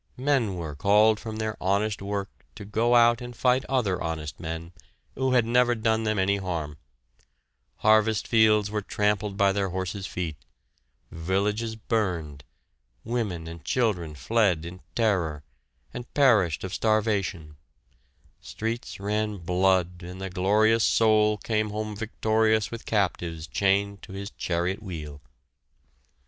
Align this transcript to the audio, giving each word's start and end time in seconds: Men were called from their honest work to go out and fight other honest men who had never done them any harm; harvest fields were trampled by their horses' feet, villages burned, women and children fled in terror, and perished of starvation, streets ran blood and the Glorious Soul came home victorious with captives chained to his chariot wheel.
Men 0.17 0.55
were 0.55 0.73
called 0.73 1.19
from 1.19 1.35
their 1.35 1.55
honest 1.61 2.01
work 2.01 2.31
to 2.55 2.65
go 2.65 2.95
out 2.95 3.21
and 3.21 3.35
fight 3.35 3.63
other 3.65 4.01
honest 4.01 4.39
men 4.39 4.73
who 5.13 5.33
had 5.33 5.45
never 5.45 5.75
done 5.75 6.05
them 6.05 6.17
any 6.17 6.37
harm; 6.37 6.77
harvest 7.75 8.27
fields 8.27 8.71
were 8.71 8.81
trampled 8.81 9.37
by 9.37 9.51
their 9.51 9.69
horses' 9.69 10.07
feet, 10.07 10.37
villages 11.11 11.75
burned, 11.75 12.43
women 13.03 13.45
and 13.45 13.63
children 13.63 14.15
fled 14.15 14.65
in 14.65 14.81
terror, 14.95 15.43
and 15.93 16.11
perished 16.15 16.63
of 16.63 16.73
starvation, 16.73 17.57
streets 18.41 18.99
ran 18.99 19.37
blood 19.37 20.01
and 20.01 20.19
the 20.19 20.31
Glorious 20.31 20.83
Soul 20.83 21.37
came 21.37 21.69
home 21.69 21.95
victorious 21.95 22.71
with 22.71 22.87
captives 22.87 23.45
chained 23.45 24.01
to 24.01 24.13
his 24.13 24.31
chariot 24.31 24.81
wheel. 24.81 25.21